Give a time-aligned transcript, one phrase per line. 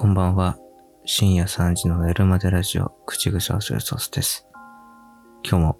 [0.00, 0.56] こんばんは。
[1.04, 4.48] 深夜3時の寝るまでラジオ、口癖忘れソースです。
[5.46, 5.78] 今日も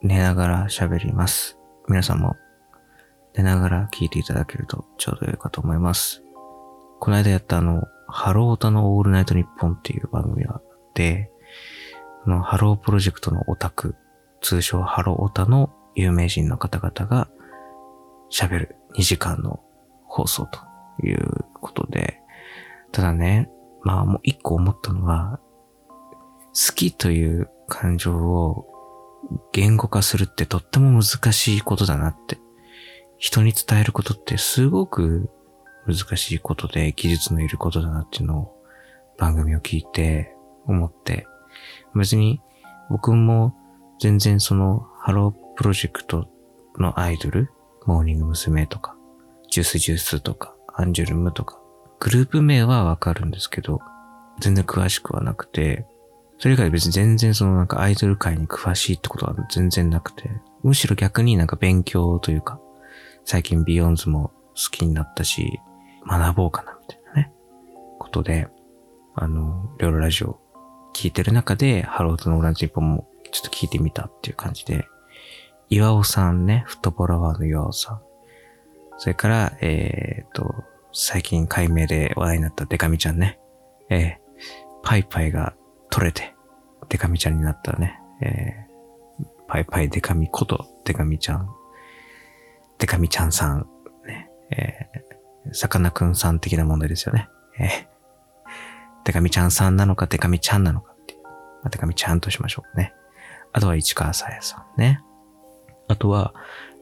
[0.00, 1.58] 寝ながら喋ります。
[1.86, 2.36] 皆さんも
[3.36, 6.24] 寝ながら聞いていただけるとちょうど良いかと思います。
[7.00, 10.62] この間やったあの、ハロータのオールナイトニッポンっていう番組があっ
[10.94, 11.30] て、
[12.24, 13.94] このハロープロジェクトのオタク、
[14.40, 17.28] 通称ハローオタの有名人の方々が
[18.32, 19.60] 喋る2時間の
[20.06, 20.60] 放送と
[21.06, 22.23] いうことで、
[22.94, 23.50] ただね、
[23.82, 25.40] まあもう一個思ったのは、
[26.54, 28.66] 好きという感情を
[29.52, 32.38] 言語化するってとっても難しいことだなって。
[33.18, 35.28] 人に伝えることってすごく
[35.86, 38.62] 難しいことで技術のいることだなっていうのを
[39.18, 41.26] 番組を聞いて思って、
[41.96, 42.40] 別に
[42.90, 43.54] 僕も
[44.00, 46.28] 全然そのハロープロジェクト
[46.78, 47.50] のアイドル、
[47.86, 48.66] モーニング娘。
[48.66, 48.96] とか、
[49.50, 51.60] Juice=Juice とか、アンジュルムとか、
[52.00, 53.80] グループ名はわかるんですけど、
[54.40, 55.86] 全然詳しくはなくて、
[56.38, 60.30] それ以外別に全然そのなんかアイドル界に詳しいってことは全然なくて、
[60.62, 62.60] むしろ逆になんか勉強というか、
[63.24, 65.60] 最近ビヨンズも好きになったし、
[66.06, 67.32] 学ぼうかなみたいなね、
[67.98, 68.48] ことで、
[69.14, 70.38] あの、いろいろラジオ
[70.94, 74.86] 聞いてる中で、ハローとのオールナイトニッポンもちょっと聞いてみたっていう感じで、
[75.70, 78.00] 岩尾さんね、フットボールアワーの岩尾さん。
[78.98, 80.54] それから、えっ、と、
[80.96, 83.40] 最近改名で話題になったデカミちゃんね。
[83.90, 84.24] えー
[84.86, 85.54] パイパイが
[85.90, 86.34] 取れて、
[86.90, 87.98] デカミちゃんになったね。
[88.20, 91.48] えーパイパイデカミことデカミちゃん。
[92.78, 93.66] デカミちゃんさん。
[94.06, 94.30] ね。
[94.50, 97.28] えー、さかなクンさん的な問題ですよね。
[97.58, 97.68] えー
[99.04, 101.22] デカミちゃんさんなのかデカミちゃんなのかっていう。
[101.24, 101.30] ま
[101.64, 102.94] あ、デカミちゃんとしましょうね。
[103.52, 105.00] あとは市川さやさんね。
[105.88, 106.34] あとは、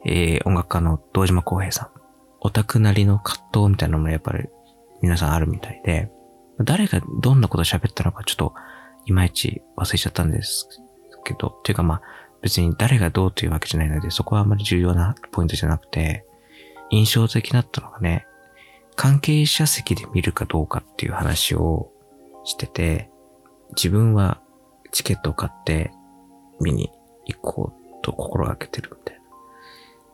[0.05, 1.92] えー音楽家の堂島康平さん。
[2.43, 4.47] オタクなりの葛藤みたいなのもやっぱり
[5.01, 6.11] 皆さんあるみたいで、
[6.59, 8.53] 誰がどんなこと喋ったのかちょっと
[9.05, 10.67] いまいち忘れちゃったんです
[11.23, 12.01] けど、っていうかまあ
[12.41, 16.25] 別に誰がどうというわけじゃないので、そこはあまり重要なポイントじゃなくて、
[16.89, 18.27] 印象的だったのがね、
[18.95, 21.91] 関係者席で見るかどうかっていう話を
[22.43, 23.09] してて、
[23.75, 24.41] 自分は
[24.91, 25.91] チケットを買って
[26.61, 26.91] 見に
[27.25, 29.23] 行こうと心がけてるみたいな。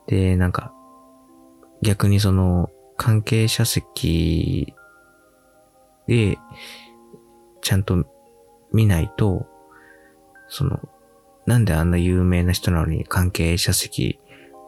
[0.06, 0.72] で、なんか、
[1.82, 4.74] 逆にその、関係者席
[6.06, 6.38] で、
[7.62, 8.04] ちゃんと
[8.72, 9.46] 見ないと、
[10.48, 10.80] その、
[11.46, 14.20] なんであんな有名な人なのに関係者席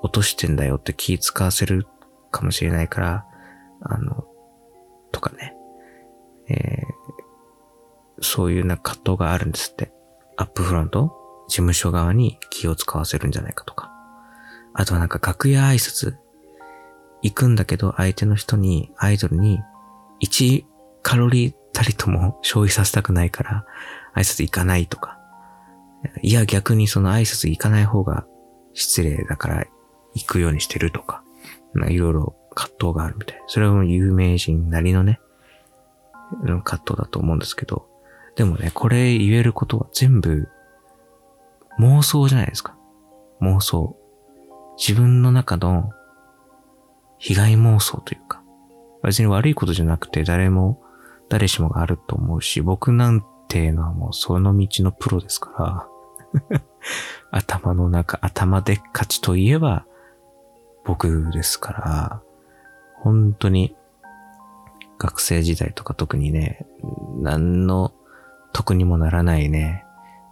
[0.03, 1.87] 落としてんだよって気使わせる
[2.31, 3.27] かもしれないから、
[3.83, 4.27] あの、
[5.11, 5.55] とかね。
[6.49, 7.03] えー
[8.25, 9.91] そういうな葛藤があるんですって。
[10.37, 11.13] アップフロント？
[11.49, 13.91] 事務所側に気を使わせるんじゃないかとか。
[14.75, 16.15] あとはなんか楽屋挨拶
[17.23, 19.61] 行くんだけど相手の人に、アイドルに
[20.23, 20.65] 1
[21.03, 23.65] カロリーたりとも消費させたくないから
[24.15, 25.19] 挨拶行かないとか。
[26.23, 28.27] いや逆にその挨拶行かない方が
[28.75, 29.65] 失礼だから
[30.15, 31.23] 行くようにしてるとか。
[31.89, 33.43] いろいろ葛藤があるみたい。
[33.47, 35.21] それはもう有名人なりのね、
[36.65, 37.89] 葛藤だと思うんですけど。
[38.37, 40.49] でもね、これ言えることは全部
[41.81, 42.77] 妄想じゃないですか。
[43.41, 43.97] 妄想。
[44.77, 45.91] 自分の中の
[47.23, 48.43] 被害妄想というか。
[49.05, 50.83] 別に悪いことじゃなくて誰も、
[51.29, 55.87] 誰しもがあると思うし、僕なんていうのはもうその道のプロですか
[56.51, 56.63] ら。
[57.31, 59.87] 頭の中、頭でっかちといえば
[60.85, 62.23] 僕ですから、
[62.97, 63.77] 本当に
[64.99, 66.67] 学生時代とか特にね、
[67.21, 67.93] 何の
[68.53, 69.85] 得にもならないね、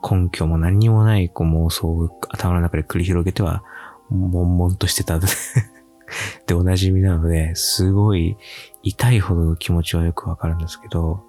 [0.02, 3.62] 根拠も何にもないこう妄想を頭の中で繰り広げては、
[4.10, 5.20] 悶々としてた
[6.46, 8.36] でおなじみなので、すごい
[8.82, 11.24] 痛いほどの気持ちはよくわかるんですけど、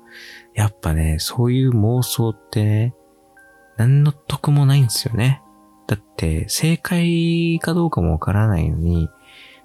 [0.53, 2.95] やっぱね、そういう妄想ってね、
[3.77, 5.41] 何の得もないんですよね。
[5.87, 9.09] だって、正解かどうかもわからないのに、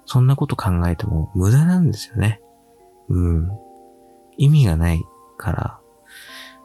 [0.05, 2.41] そんなこと考えても無駄なんですよね。
[3.09, 3.51] うん。
[4.37, 5.01] 意味がない
[5.37, 5.79] から。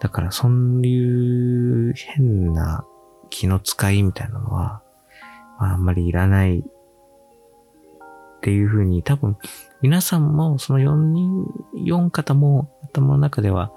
[0.01, 2.85] だから、そういう変な
[3.31, 4.83] 気の使いみたいなのは、
[5.59, 6.65] あんまりいらない
[8.43, 9.39] っていうふうに、多分、
[9.83, 11.47] 皆さんも、その4人、
[11.77, 13.71] 4方も頭の中では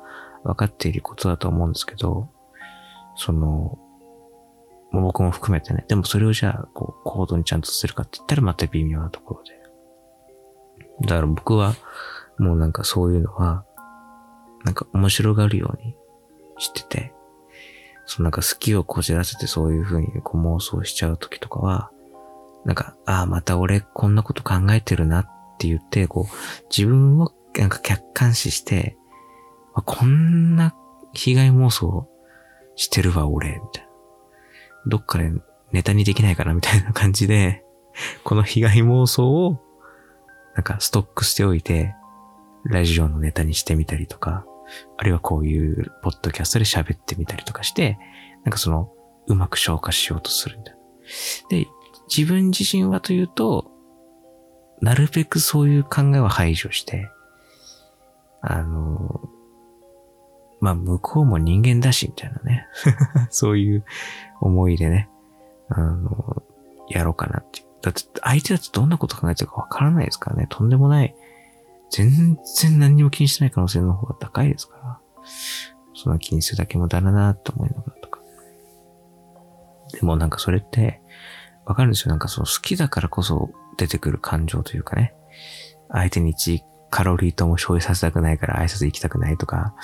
[0.44, 2.30] 分かっていることだと思うんですけど、
[3.16, 3.78] その、
[4.92, 5.86] も僕も含めてね。
[5.88, 9.52] でもそれをじゃあ、こう、行動にちゃんとするかって言ったらまた微妙なところで。
[11.08, 11.76] だから僕は、
[12.40, 13.66] もうなんかそういうのは、
[14.64, 15.96] なんか面白がるように
[16.58, 17.14] してて、
[18.08, 21.92] そのなんか好きをこじらせてそういう風にこう妄想しちゃう時とかは、
[22.66, 25.26] なんか、ああ、また俺こんなこと考えてるなっ
[25.58, 28.98] て言って、こう、自分をなんか客観視して、
[29.74, 30.76] まあ、こんな
[31.14, 32.08] 被害妄想
[32.76, 33.90] してるわ、俺、みたいな。
[34.88, 35.32] どっかで
[35.72, 37.64] ネタにできないかな、みたいな感じで、
[38.24, 39.62] この被害妄想を、
[40.56, 41.96] なんかストックしておいて、
[42.66, 44.46] ラジオのネタにしてみたりとか、
[44.98, 48.00] あるいはこういうポッドキャストで喋ってみたりとかして、
[48.44, 48.92] なんかその、
[49.28, 50.74] うまく消化しようとするんだ。
[51.50, 51.68] で、
[52.14, 53.72] 自分自身はというと、
[54.82, 57.10] なるべくそういう考えは排除して、
[58.42, 59.22] あの、
[60.60, 62.68] まあ、向こうも人間だし、みたいなね。
[63.30, 63.86] そういう
[64.42, 65.10] 思いでね、
[65.70, 66.44] あの、
[66.90, 67.66] やろうかなって。
[67.82, 70.48] だって、相手だってどんなこと考えてるかわからないですからね。
[70.50, 71.16] とんでもない。
[71.92, 75.00] 全然何にも気にしてない可能性の方が高いですから。
[75.94, 78.20] そんな気にするだけ無駄だなって思いながらとか。
[79.94, 81.02] でもなんかそれって、
[81.66, 82.10] わかるんですよ。
[82.10, 85.14] なんかその好きだからこそ出てくる感情というかね。
[85.90, 89.76] 相手に一カロリーとも消費させたくないから挨拶行きたくないとか、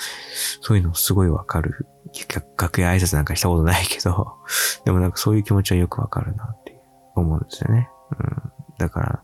[0.60, 1.86] そういうのすごいわかる。
[2.58, 4.38] 楽屋挨拶なんかしたことないけど、
[4.84, 6.80] でもなんかそういう気持ちはよくわかるなって
[7.14, 7.90] 思うんですよね。
[8.18, 8.52] うん。
[8.78, 9.22] だから、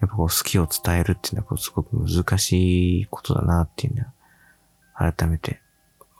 [0.00, 4.04] やっぱこう好きを伝えるっていうのはすごく難しいことだなっていうの
[4.94, 5.60] は改めて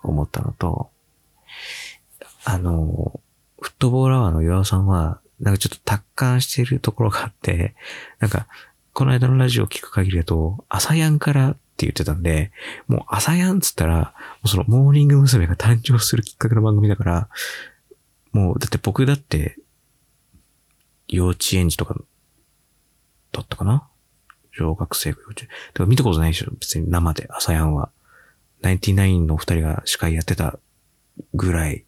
[0.03, 0.91] 思ったのと、
[2.45, 3.21] あの、
[3.61, 7.75] フットボーラーの岩尾さんは、なんかちょっと達観しているところがあって、
[8.21, 8.47] なんか、
[8.93, 12.53] この間のラジオを聞く限りだと、朝やんからって言ってたんで、
[12.87, 14.13] もう朝やんっつったら、も
[14.45, 15.47] うそのモーニング娘。
[15.47, 17.29] が誕生するきっかけの番組だから、
[18.33, 19.59] もうだって僕だって、
[21.09, 21.95] 幼稚園児とか、
[23.33, 23.89] だったかな？
[24.53, 25.49] 小学生か幼稚園。
[25.49, 26.51] だから見たことないでしょ？
[26.53, 27.91] 別に生で、朝やんは。
[28.61, 30.59] ナインティナインのお二人が司会やってた
[31.35, 31.85] ぐらい、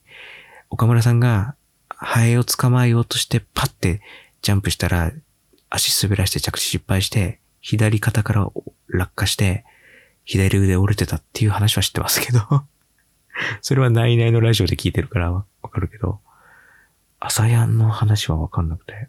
[0.70, 1.54] 岡村さんが
[2.04, 4.00] ハエを捕まえようとしてパッて
[4.42, 5.12] ジャンプしたら
[5.70, 8.50] 足滑らして着地失敗して、左肩から
[8.88, 9.64] 落下して、
[10.24, 12.40] 左腕折れてたっていう話は知ってますけど
[13.60, 16.20] それはナイナイのラジオで聞いてるからわかるけど、
[17.20, 19.08] 朝やんの話はわかんなくて、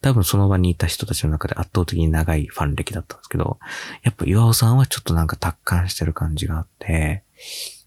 [0.00, 3.58] 多分その場にいた人たちの中で圧倒的に長いファン歴だったんですけど、
[4.02, 7.22] やっぱ岩尾さんはちょっとなんか達観してる感じがあって、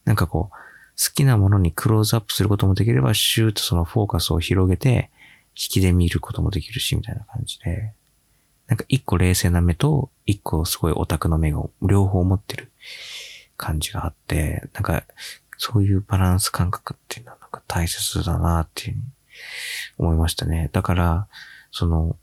[0.06, 0.69] なんかこう、
[1.02, 5.10] 好きなものにクローズアップすることもできれば、シューとそのフォーカスを広げて、
[5.56, 7.94] 引きで見ることもできるし、みたいな感じで、
[8.68, 12.72] なんか一個冷静な目と、一個すごいオタクの目が両方持ってる
[13.56, 15.04] 感じがあって、なんか、
[15.58, 19.04] そういうバランス感覚っていうのはなんか大切だなっていううに
[19.98, 20.70] 思いましたね。
[20.72, 21.28] だから、
[21.72, 22.18] その、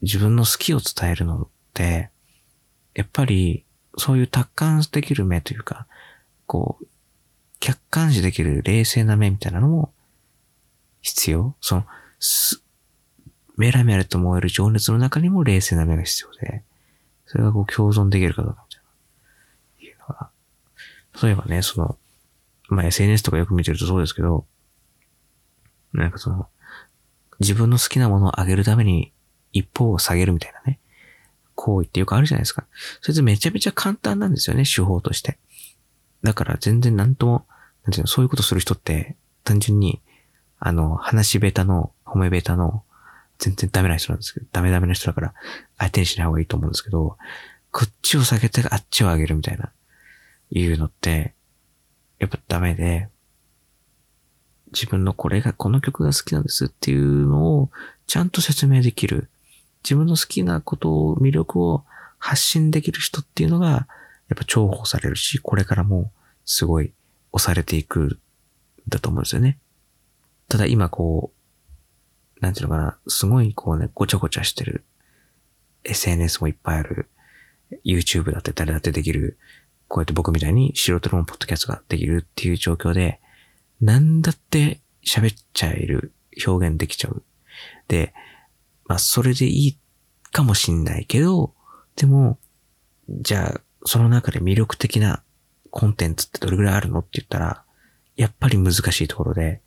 [0.00, 2.10] 自分の好きを伝えるのって、
[2.94, 3.64] やっぱり、
[3.98, 5.86] そういう達観できる目というか、
[6.46, 6.86] こう、
[7.62, 9.92] 客観視できる冷静な目みたいなのも
[11.00, 11.84] 必要その、
[13.56, 16.64] メラメラと燃える情熱の中にも冷静な目が必要で、
[17.26, 19.90] それがこう共存できるかどうかみたいな。
[19.90, 20.30] いうのが、
[21.22, 21.96] 例えばね、その、
[22.68, 24.44] まあ、SNS とかよく見てるとそうですけど、
[25.92, 26.48] なんかその、
[27.38, 29.12] 自分の好きなものを上げるために
[29.52, 30.80] 一方を下げるみたいなね、
[31.54, 32.64] 行為ってよくあるじゃないですか。
[33.00, 35.38] それってめちゃめちゃ簡単なんですよね、手法として。
[36.22, 37.46] だから全然なんとも、
[37.84, 40.00] なんていうの、そういうことする人って単純に、
[40.58, 42.84] あの、話下手の、褒め下手の、
[43.38, 45.34] 全然ダメな人なんですけど、ダメダメな人だから、
[45.78, 47.16] 相手にしない方がいいと思うんですけど、
[47.72, 49.72] こっちを下げてあっちを上げるみたいな、
[50.50, 51.34] いうのって、
[52.20, 53.08] やっぱダメで、
[54.72, 57.70] 自分のこれが、この曲が好きなんですっていうのを、
[58.06, 59.28] ちゃんと説明できる。
[59.82, 61.84] 自分の好きなことを、魅力を
[62.18, 63.86] 発信できる人っていうのが、やっ
[64.36, 66.12] ぱ重宝されるし、これからも
[66.44, 66.92] すごい
[67.32, 68.18] 押されていく、
[68.88, 69.58] だと思うんですよね。
[70.48, 74.84] ただ今こう、なんていうのかな、すごいこうね、ごちゃごちゃしてる。
[75.84, 77.08] SNS もいっぱいある。
[77.84, 79.38] YouTube だって誰だってできる。
[79.88, 83.20] こうやって僕みたいに素人のポッドキャストができるっていう状況で、
[83.80, 86.12] なんだって喋っちゃえる。
[86.46, 87.22] 表現できちゃう。
[87.88, 88.14] で、
[88.86, 89.78] まあそれでいい
[90.30, 91.54] かもしんないけど、
[91.96, 92.38] でも、
[93.08, 95.22] じゃあ、その中で魅力的な
[95.72, 97.64] コンテンツってどれぐらいあるのって言ったら、
[98.14, 99.62] やっぱり難しいところで、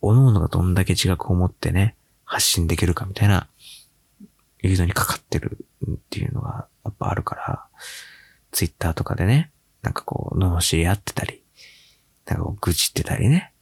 [0.00, 3.48] 各々がどんだけ自覚を持ってね、発信できるかみたいな、
[4.62, 7.64] いうのにかかってるっていうのがやっぱあるから、
[8.52, 9.50] ツイッターとかでね、
[9.82, 11.42] なんかこう、罵り合ってたり、
[12.26, 13.52] なんかこう愚痴ってたりね、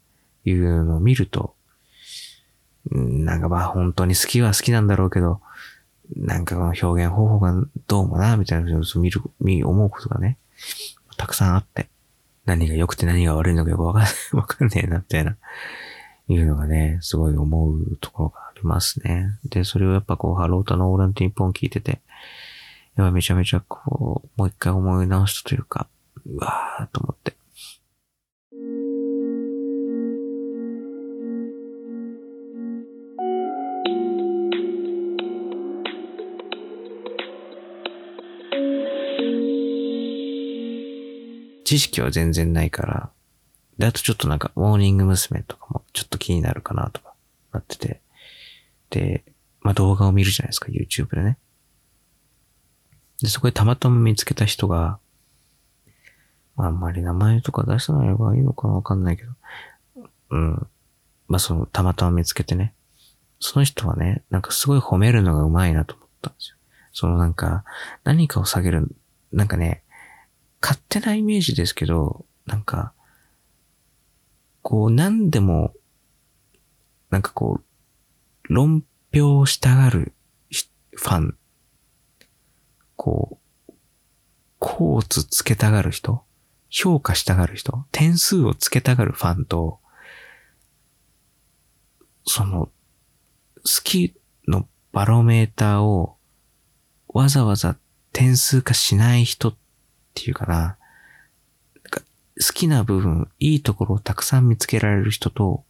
[0.45, 1.55] いうのを見ると、
[2.91, 5.41] なんかまあ本当に好きは好きなんだろうけど、
[6.17, 7.55] なんかこの表現方法が
[7.87, 10.37] どうもな、みたいなのを見る、見、思うことがね、
[11.23, 11.89] たくさんあって、
[12.47, 14.03] 何が良くて何が悪いのかよくわかん、
[14.37, 15.37] わかんねえな、みたいな
[16.27, 19.39] いうのがね、すごい思うところがありますね。
[19.45, 22.01] で、それをやっぱこう、ハロータのオーランティンポン聞いてて、
[22.97, 25.87] やっぱめちゃめちゃこう、もう一回思い直したというか、
[26.27, 27.37] うわーと思って。
[41.73, 43.11] 知識は全然ないから、
[43.79, 45.43] で、あとちょっとなんか、モーニング娘。
[45.43, 47.15] とかもちょっと気になるかなとか
[47.51, 48.03] なってて、
[48.91, 49.25] で、
[49.63, 51.39] まあ動画を見るじゃないですか、YouTube でね。
[53.23, 54.99] で、そこでたまたま見つけた人が、
[56.59, 59.33] あ、んまり名前とか出さない方がいいのかなわかんないけど、
[60.29, 60.67] うん。
[61.29, 62.75] まあその、たまたま見つけてね。
[63.41, 66.57] その人はね、なんかすごい褒めるのが上手いなと思ったんですよ。
[66.93, 67.65] そのなんか、
[68.05, 68.95] 何かを下げる、
[69.33, 69.83] なんかね、
[70.63, 72.95] 勝手なイメージですけど、なんか、
[74.63, 75.75] こう何でも、
[77.11, 80.15] なんかこう、論評したがる
[80.95, 81.39] ファン、
[82.97, 83.73] こう、
[84.59, 86.23] コーツつけたがる人、
[86.71, 89.81] 評価したがる人、点数をつけたがるファンと、
[92.25, 92.73] その、好
[93.83, 94.15] き
[94.47, 96.17] のバロメーターを
[97.09, 97.77] わざわざ
[98.13, 99.55] 点数化しない人
[100.21, 100.77] っていうかな、
[101.85, 105.65] なか好きな部分、いいところをたくさん見つけられる人と、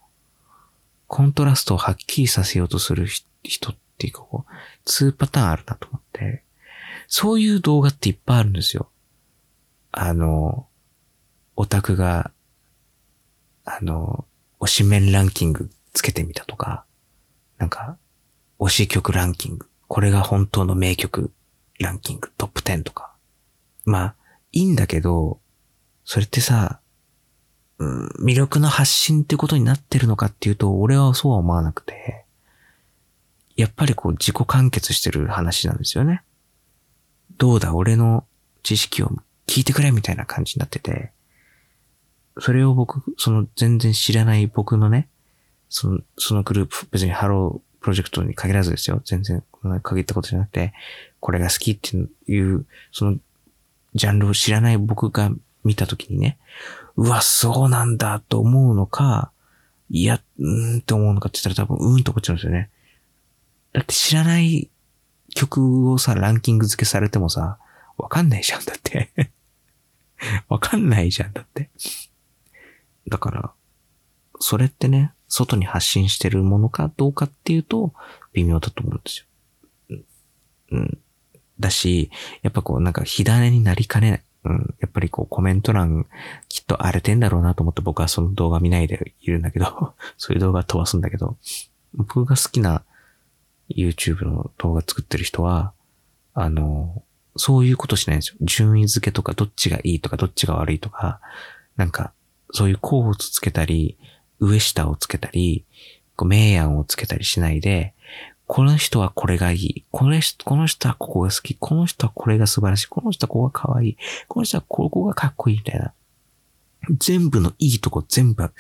[1.07, 3.07] コントラストをはっきりさせようとする
[3.43, 6.43] 人っていうかこう、2パターンあるなと思って、
[7.07, 8.89] そういう動画っていっぱいあるんですよ。
[9.93, 10.67] あの、
[11.57, 12.33] オタクが、
[13.65, 14.27] あの、
[14.61, 16.85] 推しメンランキングつけてみたとか、
[17.59, 17.99] なんか、
[18.59, 21.33] 推し曲ランキング、これが本当の名曲
[21.79, 23.13] ランキングトップ10とか。
[23.85, 24.15] まあ、
[24.53, 25.41] いいんだけど、
[26.05, 26.81] それってさ、
[27.79, 32.25] 魅力の発信ってことになってるのかっていうと、俺はそうは思わなくて、
[33.57, 36.23] やっぱりこう自己完結してる話なんですよね。
[37.39, 38.25] どうだ、俺の
[38.63, 39.11] 知識を
[39.47, 41.13] 聞いてくれみたいな感じになってて、
[42.39, 45.09] それを僕、その全然知らない僕のね、
[45.69, 49.03] その、そのグループ、別にハロープロジェクトに限らずですよ。
[49.05, 49.43] 全然
[49.83, 50.73] 限ったことじゃなくて、
[51.21, 51.97] これが好きって
[52.31, 53.19] いう、その、
[53.95, 55.31] ジャンルを知らない僕が
[55.65, 56.39] 見たときにね、
[56.97, 59.33] うわ、そうなんだと思うのか、
[59.91, 62.71] いや、うーんって思うのかって言ったら多分、うーんと思っちゃうんですよね。
[63.73, 64.71] だって知らない
[65.35, 67.59] 曲をさ、ランキング付けされてもさ、
[67.97, 69.13] わかんないじゃん、だって。
[70.49, 71.71] わかんないじゃん、だって。
[73.09, 73.53] だから、
[74.41, 77.95] それってね、外に発信してるものかどうかっていうと、
[78.33, 79.27] 微妙だと思うんです
[79.91, 79.99] よ。
[80.73, 80.99] うん。
[81.63, 82.11] だし、
[82.43, 84.23] やっぱこう、なんか火種になりかねない。
[84.45, 84.75] うん。
[84.81, 86.07] やっぱりこう、コメント欄、
[86.49, 91.39] きっと荒れてんだろうなと思って僕はその動画見ないでいるんだけど、 そういう動画飛ばすんだけど、
[91.95, 92.83] 僕が好きな
[93.71, 95.73] YouTube の動画作ってる人は、
[96.35, 97.03] あの、
[97.37, 98.37] そういうことしないんですよ。
[98.43, 101.21] 順位付けとか、どっちがいいとか、どっちが悪いとか、
[101.77, 102.13] なんか、
[102.51, 103.97] そういう候補つけたり、
[104.39, 105.65] 上下をつけたり、
[106.17, 107.95] こう明暗をつけたりしないで、
[108.47, 109.85] この人はこれがいい。
[109.91, 111.55] この人、この人はここが好き。
[111.55, 112.89] この人はこれが素晴らしい。
[112.89, 113.97] この人はここが可愛い。
[114.29, 115.93] この人はここがかっこいいみたいな。
[116.99, 118.53] 全部のいいとこ全部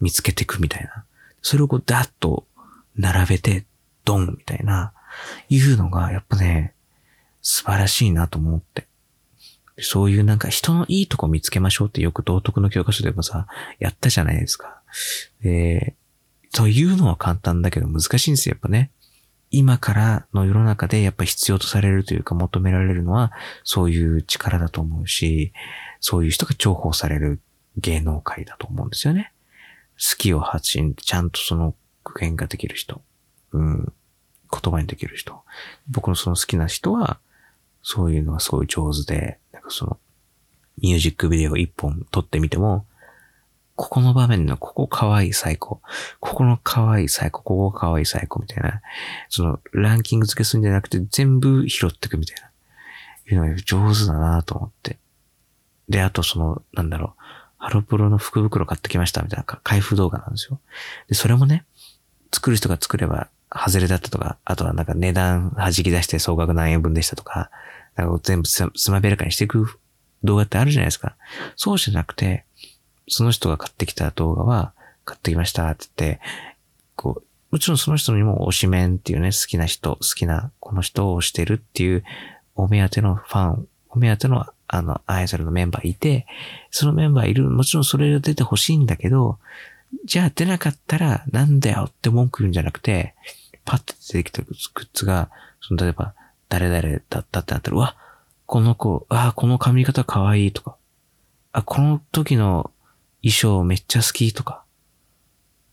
[0.00, 1.04] 見つけていくみたいな。
[1.42, 2.46] それをこうダッと
[2.96, 3.64] 並べて、
[4.04, 4.92] ドンみたいな、
[5.48, 6.74] いうのがやっぱね、
[7.40, 8.86] 素晴らしいなと思って。
[9.80, 13.46] そういうなんか人のいいとこ見つけましょうってよく道徳の教科書でもさ、
[13.78, 14.82] やったじゃないですか。
[15.40, 15.94] で、
[16.52, 18.90] というのは簡単だけど難しいんですよ、やっぱね。
[19.50, 23.32] 今からの世の中でやっぱ必要とされるというか求められるのは
[23.64, 25.52] そういう力だと思うし、
[26.00, 27.40] そういう人が重宝される
[27.76, 29.32] 芸能界だと思うんですよね。
[29.98, 31.74] 好きを発信、ちゃんとその
[32.04, 33.02] 具現ができる人。
[33.52, 33.92] うん。
[34.50, 35.42] 言葉にできる人。
[35.88, 37.18] 僕のその好きな人は、
[37.82, 39.98] そういうのがすごい上手で、なんかその、
[40.80, 42.86] ミュージックビデオ一本撮ってみても、
[43.78, 45.80] ここの場面のここ可愛い最高。
[46.18, 47.44] ここの可愛い最高。
[47.44, 48.82] ここ可愛い最高みたいな。
[49.28, 52.48] その、ランキング付けするんじゃなくて全部拾っていくみたいな。
[53.30, 54.98] いうのが上手だなと思って。
[55.88, 57.22] で、あとその、なんだろう。
[57.56, 60.58] ハロプロの福袋買ってきましたみたいな開封動画なんですよ。
[61.08, 61.64] で、それもね、
[62.32, 67.52] 作る人が作れば外れだったとか、あとはなんか値段弾き出して総額何円分でしたとか、
[67.94, 69.78] なんか全部ススマベラかにしていく
[70.24, 71.16] 動画ってあるじゃないですか。
[71.54, 72.44] そうじゃなくて、
[73.08, 74.72] その人が買ってきた動画は、
[75.04, 76.20] 買ってきましたって言って、
[76.96, 82.04] こう、もちろんその人にも推しメンっていうね、好きな人、好きなこの人を推してるっていう、
[82.54, 86.26] お目当てのファン、お目当てのあの、アイドルのメンバーいて、
[86.70, 89.38] そのメンバーいる、もちろんそれが出てほしいんだけど、
[90.04, 93.14] じゃあ出なかったらなんだよって文句言うんじゃなくて、
[93.64, 95.30] パッて出てきたグッズが、
[95.62, 96.14] その例えば、
[96.50, 97.96] 誰々だったってなったら、うわ、
[98.44, 100.76] この子、ああ、この髪型可愛いとか、
[101.52, 102.70] あ、この時の
[103.22, 104.64] 衣装めっちゃ好きとか、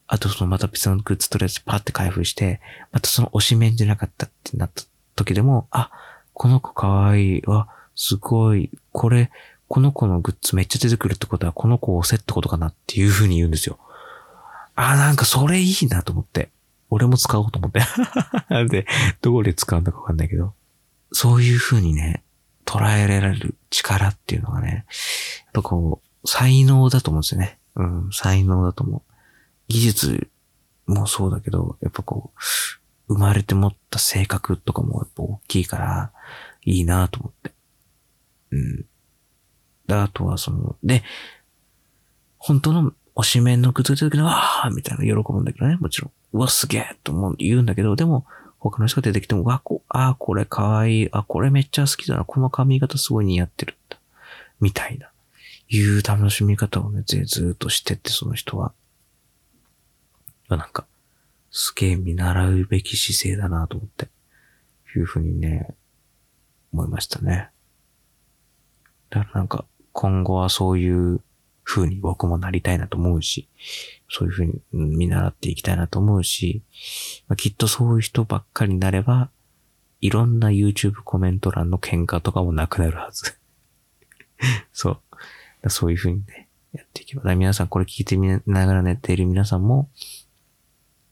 [0.07, 2.61] あとそのまた別のグッズとりあえずパって開封して、
[2.91, 4.83] またその推しメンじゃなかったってなった
[5.15, 5.91] 時でも、あ、
[6.33, 7.41] この子かわいい。
[7.45, 8.69] わ、すごい。
[8.91, 9.31] これ、
[9.67, 13.79] この子のグッズめっちゃ出てくるってことは、この子を押せってことかなっていう風に言うんですよ。
[14.75, 16.49] あ、なんかそれいいなと思って。
[16.89, 17.81] 俺も使おうと思って。
[18.49, 18.85] な んで、
[19.21, 20.53] どこで使うんだかわかんないけど。
[21.11, 22.23] そういう風にね、
[22.65, 24.85] 捉えられる力っていうのがね、
[25.45, 27.59] やっぱこう、才能だと思うんですよね。
[27.75, 29.01] うん、才能だと思う。
[29.67, 30.29] 技術
[30.87, 32.39] もそうだけど、やっぱこう、
[33.13, 36.11] 生まれて持った性格とかもやっぱ大きいから、
[36.63, 37.53] いいなと思って。
[38.51, 38.85] うん。
[39.87, 41.03] で、あとはその、で、
[42.37, 46.11] 本当の推しメンの靴出てくるのは、みたいな喜ぶんだけどね、もちろん。
[46.33, 48.25] うわ、すげえと思う言うんだけど、でも、
[48.59, 51.09] 他の人が出てきても、わ、こ、あ、これかわいい。
[51.11, 52.25] あ、これめっちゃ好きだな。
[52.25, 53.75] この髪型すごい似合ってる。
[54.59, 55.09] みたいな。
[55.67, 58.73] いう楽しみ方をね、ずずっとしてって、その人は。
[60.49, 60.85] なんか、
[61.49, 64.09] すげえ見習うべき姿勢だなと思って、
[64.95, 65.75] いうふうにね、
[66.71, 67.49] 思いましたね。
[69.09, 71.21] だからなんか、今後はそういう
[71.63, 73.49] 風に僕もなりたいなと思うし、
[74.09, 76.63] そういう風に見習っていきたいなと思うし、
[77.27, 79.29] まあ、きっとそういう人ばっかりになれば、
[80.01, 83.39] いろんな YouTube コメント欄の喧嘩とかもなくなるはず。
[84.71, 85.01] そう。
[85.69, 87.35] そういう風にね、やっていけば。
[87.35, 89.89] 皆さんこれ聞いてみながら寝ている皆さんも、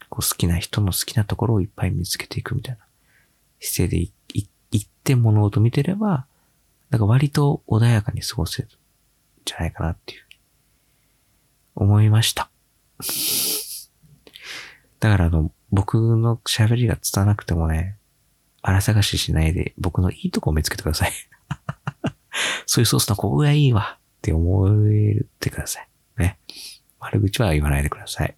[0.10, 2.86] こう好きな人の好きなところをいっぱい見つけていくみたいな
[3.60, 4.12] 姿勢でい
[4.78, 6.26] って物事見てれば、
[6.90, 8.72] なんか割と穏やかに過ごせるん
[9.44, 10.22] じゃないかなっていう、
[11.76, 12.50] 思いました。
[15.00, 17.98] だからあの、僕の喋りが伝わなくてもね、
[18.62, 21.12] 荒探ししないで僕のいいとこを見つけてください。
[22.66, 25.88] そういうソースのここがいいわって思えてください。
[26.18, 26.40] ね。
[26.98, 28.38] 悪口は言わないでください。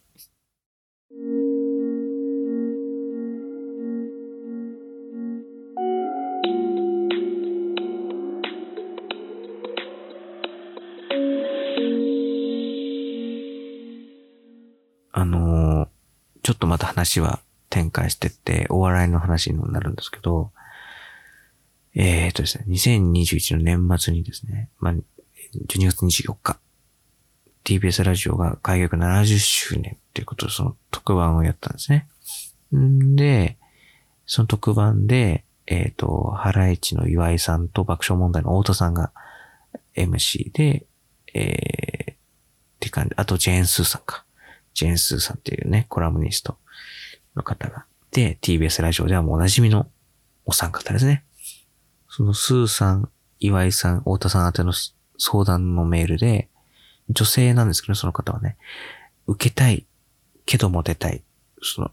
[15.12, 15.88] あの
[16.42, 20.52] ちょっとまた話は展開してって、お笑いの話になるんですけど、
[21.94, 24.96] えー、とですね、2021の年末にですね、まあ、
[25.68, 26.60] 12月24日、
[27.64, 32.08] TBS ラジオが開局70周年っていうことで、その特番をやったんですね。
[32.76, 33.58] んで、
[34.26, 39.12] その特番で、えっ、ー、と、ハライチの岩井さんと爆笑問題の太田さんが
[39.96, 40.86] MC で、
[41.34, 42.16] えー、っ
[42.80, 44.26] て感じ、あとジェーンスーさんか。
[44.74, 46.58] ジェーンスーさんっていうね、コラムニスト
[47.36, 47.86] の方が。
[48.12, 49.88] で、TBS ラジオではもうお馴染みの
[50.46, 51.24] お三方ですね。
[52.10, 54.74] そのスーさん、岩井さん、太田さん宛ての
[55.18, 56.48] 相談のメールで、
[57.10, 58.58] 女性なんですけど、その方はね、
[59.28, 59.86] 受けたい
[60.46, 61.22] けどモテたい。
[61.62, 61.92] その、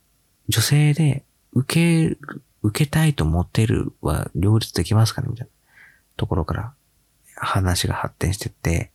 [0.49, 2.19] 女性で受け、
[2.63, 5.51] 受けたいとモテるは両立できますかねみたいな
[6.17, 6.73] ところから
[7.37, 8.91] 話が発展してって、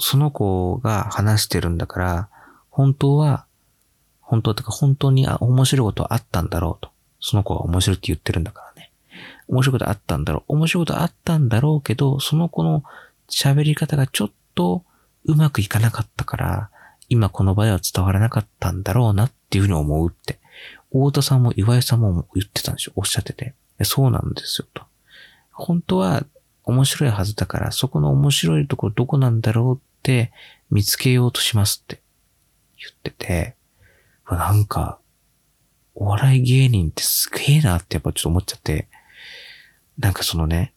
[0.00, 2.28] その子が話してるんだから、
[2.70, 3.46] 本当は、
[4.20, 6.90] 本当とか本当に面白いことあったんだろうと。
[7.20, 8.90] その子は面白いって言ってるんだからね。
[9.48, 10.54] 面白いことあったんだろう。
[10.54, 12.82] 面白いことあったんだろうけど、その子の
[13.28, 14.84] 喋り方がちょっと
[15.24, 16.70] うまくいかなかったから、
[17.08, 20.38] 今この場では伝わらなかったんだろうなっていうふうに思うって。
[20.90, 22.92] 大田さんも岩井さんも言ってたんですよ。
[22.96, 23.54] おっしゃってて。
[23.82, 24.82] そうなんですよ、と。
[25.52, 26.24] 本当は
[26.62, 30.32] 面白いはずだから、そこの面白いところどこなんだろうって
[30.70, 32.00] 見つけようとしますって。
[32.76, 33.56] 言ってて、
[34.30, 34.98] なんか、
[35.94, 38.88] お笑い芸人ってすげえなってやっぱちょっと思っちゃって、
[39.98, 40.74] なんかそのね、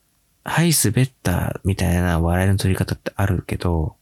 [0.50, 3.98] はい、滑ったみたいな笑いの取り方ってあるけど、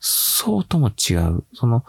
[0.00, 1.44] そうとも違う。
[1.52, 1.84] その、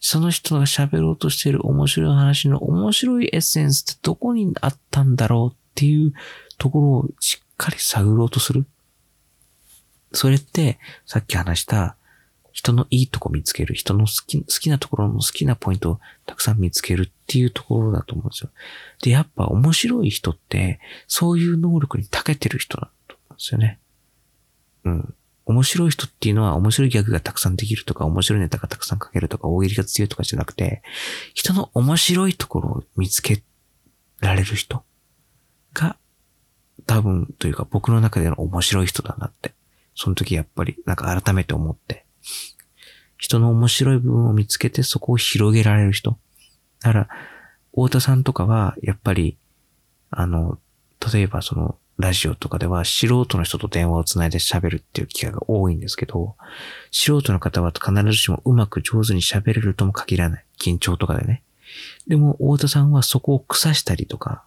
[0.00, 6.14] その人が喋ろうとしてる面白い話の面白いエッセンスってどこにあったんだろうっていう
[6.58, 8.66] ところをしっかり探ろうとする。
[10.12, 11.94] それって、さっき話した、
[12.50, 18.50] 人のいいとこ見つける、人の好き、好きなところの好きなポイントをたくさん見つけるっていうところだと思うんですよ。
[19.02, 22.90] で、やっぱ面白い人って、そういう能力に長けてる人だ
[23.36, 23.78] んですよね。
[24.84, 25.14] うん。
[25.46, 30.82] 面白い人っていうのは面白いギャグがたくさんできるとか、面白いネタがたくさん書けるとか、大喜利が強いとかじゃなくて、
[31.34, 33.42] 人の面白いところを見つけ
[34.20, 34.82] られる人
[35.72, 35.96] が、
[36.86, 39.54] 多分というか僕の中での面白い人だなって、
[39.94, 42.06] その時やっぱりなんか改めて思って、
[43.16, 46.18] 人の面白い部分を見つけてそこを広げられる人。
[46.80, 47.08] だから、
[47.70, 49.38] 太田さんとかは、やっぱり、
[50.10, 50.58] あの、
[51.12, 56.36] 例えばその、ラジオとかでは素人の人と電話をつないで喋るっていう機会が多いんですけど、
[56.90, 60.44] 素人の方は必ずしもうまく上手に喋れるとも限らない。
[60.58, 61.42] 緊張とかでね。
[62.06, 64.44] でも、太田さんはそこを腐したりとか、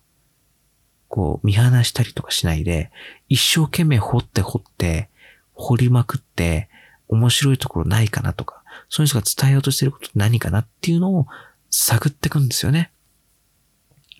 [1.07, 2.91] こう、見放したりとかしないで、
[3.27, 5.09] 一生懸命掘って掘って、
[5.53, 6.69] 掘りまくって、
[7.07, 11.25] 面白いところないかなとか、その人が伝えようとしてること何かなっていうのを
[11.71, 12.91] 探っていくんですよね。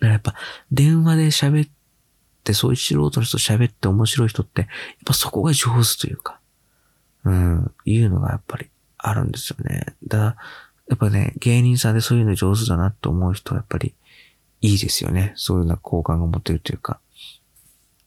[0.00, 0.34] からやっぱ、
[0.72, 1.79] 電話で喋って、
[2.52, 4.70] そういう素人の人と喋って面白い人って、やっ
[5.06, 6.40] ぱそこが上手というか、
[7.24, 9.86] うん、いうのがやっぱりあるんですよね。
[10.06, 10.36] だから、
[10.88, 13.94] やっぱね、芸人さんでそういうの上手だなと思う人はやっぱり
[14.60, 15.32] いいですよね。
[15.36, 17.00] そういうような好感が持てるというか。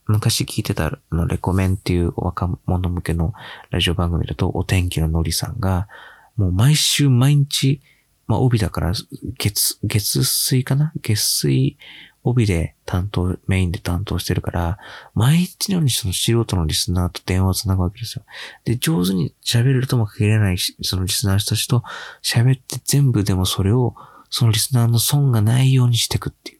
[0.05, 3.33] 昔聞いてた、あの、レコメンっていう若者向けの
[3.69, 5.87] ラジオ番組だと、お天気ののりさんが、
[6.35, 7.81] もう毎週毎日、
[8.27, 8.91] まあ、帯だから、
[9.39, 10.91] 月、月水かな？
[11.01, 11.77] 月水
[12.23, 14.77] 帯で担当、メインで担当してるから、
[15.13, 18.23] 毎日のようにその素人のリスナーと電話をつなぐわけですよ。
[18.63, 21.83] で、上手に喋れるとも限らないそのリスナーたちと
[22.21, 23.95] 喋って全部でもそれを、
[24.29, 26.59] そのリスナーの損がないようにしていくっていう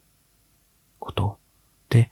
[0.99, 1.37] こと。
[1.89, 2.11] で、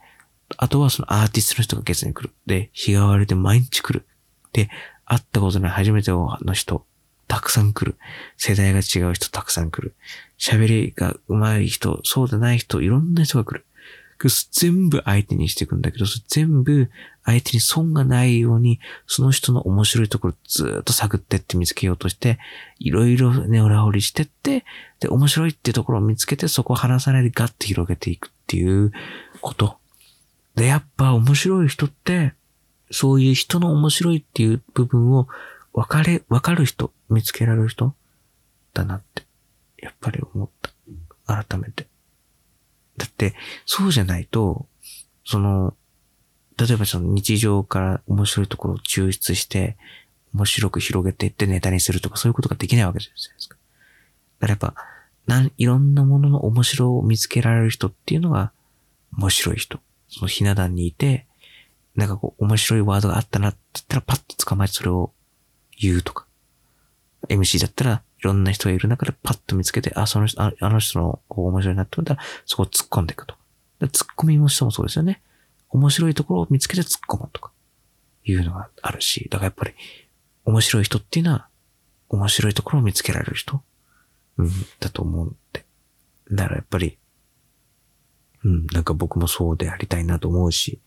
[0.56, 2.34] あとはそのアーティストの人が月に来る。
[2.46, 4.06] で、日替わりで毎日来る。
[4.52, 4.70] で、
[5.04, 6.86] 会ったことない初めての人、
[7.32, 7.96] たくさん来る。
[8.36, 9.94] 世代が違う人たくさん来る。
[10.38, 13.64] 喋りが上手い人、そうでない人、いろんな人が来る。
[14.50, 16.90] 全部相手にしていくんだけど、全部
[17.24, 22.38] 相手に損がないように、その人の面白いところずっと探ってって見つけようとして、
[22.78, 24.66] いろいろね、裏掘りしてって、
[25.00, 28.92] で、面白いっていうところを見つけて、そこを離さないでガッて広げていくっていう
[29.40, 29.78] こと
[30.54, 32.34] で、やっぱ面白い人って、
[32.90, 35.28] そういう人の面白いっていう部分を
[35.72, 37.94] 分かれ、分かる人、見つけられる人？
[38.74, 39.22] だなって、
[39.78, 40.70] やっぱり思った。
[41.44, 41.86] 改めて。
[42.96, 44.66] だって、そうじゃないと、
[45.24, 45.74] その、
[46.58, 49.76] 例えばその日常から面白いところを抽出して、
[50.34, 53.56] 面白く広げていってネタにするとかそういうことができないわけじゃないですか。
[54.40, 54.74] だからやっぱ、
[55.26, 58.52] なん、いろんなものの面白を見つけられる人っていうのが
[59.16, 59.80] 面白い人。
[60.08, 61.26] そのひな壇にいて、
[61.94, 65.12] なんかこう、面白いワードがあったなって言ったらパッと捕まえてそれを
[65.82, 66.26] 言うとか。
[67.28, 73.40] MC だったら、いろんな人がいる中でパッと見つけて、あ、その人、あの人のこう面白いなって思ったら、そこを突っ込んでいくとか。
[73.80, 75.22] 突っ込みも人もそうですよね。
[75.70, 77.52] 面白いところを見つけて突っ込むとか。
[78.24, 79.74] いうのがあるし、だからやっぱり、
[80.44, 81.48] 面白い人っていうのは、
[82.08, 83.62] 面白いところを見つけられる人、
[84.36, 85.64] うん、だと思うんで。
[86.30, 86.98] だからやっぱり、
[88.44, 90.80] うん、なんか僕もそうでありたいなと思うし、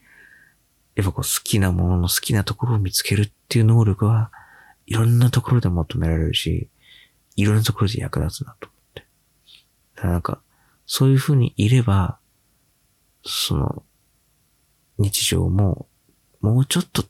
[0.95, 4.31] やっぱこう好きなものの好きなところを見つけるっていう能力は、
[4.85, 6.69] いろんなところで求められるし、
[7.35, 9.05] いろんなところで役立つなと思って。
[9.95, 10.41] だからなんか、
[10.85, 12.19] そういうふうにいれば、
[13.23, 13.83] その、
[14.97, 15.87] 日常も、
[16.41, 17.03] もうちょっと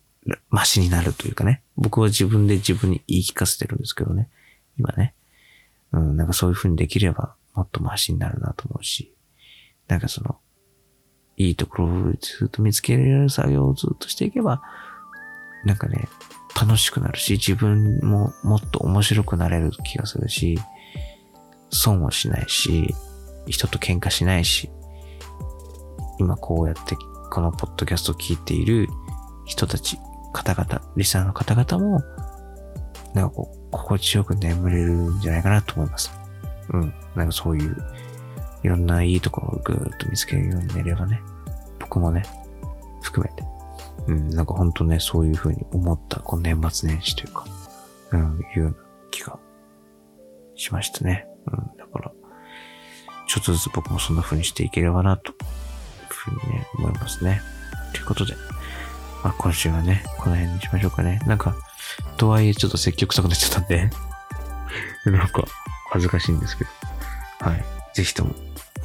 [0.49, 1.61] マシになるというかね。
[1.75, 4.29] 僕は自分で自分に言い聞かせてるんですけどね。
[4.77, 5.13] 今ね。
[5.91, 9.13] うん、なんかそういうふうにできれば、もっとマシになるなと思うし。
[9.87, 10.37] なんかその、
[11.37, 14.61] いいところをずっと見つけられる作業をずっとしていけば、
[15.63, 16.07] なんかね、
[16.59, 20.57] 楽しくなるし、自分ももっと面白くなれる気がするし、
[21.69, 22.95] 損をしないし、
[23.47, 24.69] 人と喧嘩しないし、
[26.17, 26.95] 今こうやって
[27.29, 28.87] このポッドキャストを聞いている
[29.45, 29.97] 人たち、
[30.33, 32.01] 方々、リスナーの方々も、
[33.13, 36.11] なんかこう、心地よく眠れるんじゃないかなと思います。
[36.69, 36.93] うん。
[37.15, 37.77] なんかそういう
[38.63, 41.21] いろんないいところをぐーっと見つけるようになればね、
[41.79, 42.23] 僕もね、
[43.01, 43.44] 含めて、
[44.07, 47.45] うん、なんかほんとね、そういう風に思った、この年末年始というか、
[48.11, 48.75] うん、いうような
[49.11, 49.39] 気が
[50.55, 51.27] しましたね。
[51.47, 52.11] うん、だから、
[53.27, 55.35] ちょっとずつ僕もそんな風にしていければな、という
[56.09, 57.41] ふうにね、思いますね。
[57.93, 58.35] ということで、
[59.23, 61.19] まあ今週はね、この辺にしましょうかね。
[61.25, 61.55] なんか、
[62.17, 63.89] とはいえちょっと積極臭くなっちゃったんで
[65.05, 65.43] なんか、
[65.89, 66.69] 恥ずかしいんですけど、
[67.49, 67.65] はい。
[67.93, 68.35] ぜひとも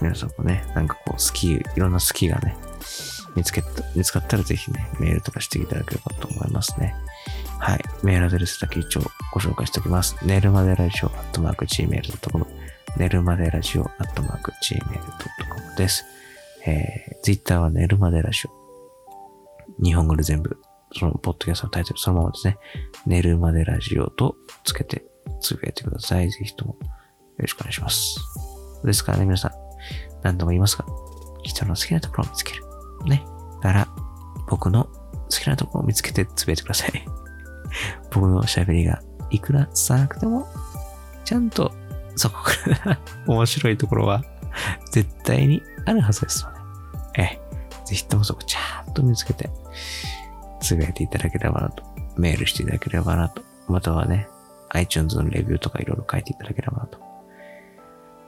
[0.00, 2.56] 皆さんもね、なんかこう、好き、いろんな好きがね、
[3.36, 6.94] 見つけた、見つかったらぜひね、メールとかしていただければと思いますね。
[7.58, 7.84] はい。
[8.02, 10.16] メールアドレスだけ一応ご紹介しておきます。
[10.24, 12.46] 寝るまでラジオアットマーク gmail.com
[12.96, 16.04] 寝るまでラジオアットマーク gmail.com です。
[16.66, 19.82] えー、ツイッターは寝るまでラジオ。
[19.82, 20.58] 日本語で全部、
[20.92, 22.58] そのポッドキャストのタイトルそのままですね。
[23.06, 25.04] 寝るまでラジオとつけて
[25.40, 26.30] つぶやいてください。
[26.30, 26.78] ぜひともよ
[27.38, 28.16] ろしくお願いします。
[28.84, 29.52] ですからね、皆さん。
[30.22, 30.84] 何度も言いますが、
[31.42, 32.69] 人の好きなところを見つける。
[33.04, 33.24] ね。
[33.62, 33.88] だから、
[34.48, 34.90] 僕の好
[35.28, 37.06] きなところを見つけてつぶやいてください。
[38.10, 40.48] 僕の喋りがいくら伝わなくても、
[41.24, 41.72] ちゃんと
[42.16, 42.52] そこか
[42.84, 44.24] ら面白いところは
[44.90, 46.60] 絶対にあるはずですので、
[47.14, 47.40] ええ、
[47.86, 49.50] ぜひともそこちゃんと見つけて、
[50.60, 51.84] つぶやいていただければなと、
[52.16, 54.28] メールしていただければなと、またはね、
[54.70, 56.98] iTunes のレビューとかいろいろ書いていただければなと。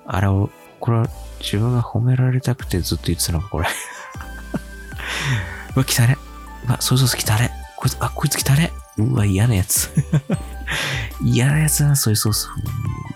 [0.07, 1.09] あれを、これは
[1.41, 3.67] 自分が褒められたくてずっと言ってたのか、これ。
[5.75, 6.17] うわ、来たね。
[6.67, 7.51] うわ、ソイソース来たね。
[7.77, 8.73] こいつ、あ、こいつ来たね。
[8.99, 9.91] うわ、嫌なやつ。
[11.23, 12.49] 嫌なやつだな、ソイソース。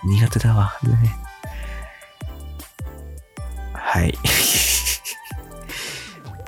[0.05, 0.77] 苦手だわ。
[0.83, 1.16] ね。
[3.73, 4.16] はい。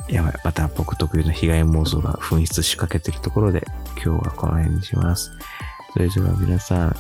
[0.08, 0.34] やばい。
[0.42, 3.66] また僕特有の被害妄想が紛失しかけてるところで、
[4.02, 5.30] 今日はこの辺にします。
[5.92, 6.96] それでは皆さん、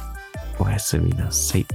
[0.58, 1.66] おやすみなさい。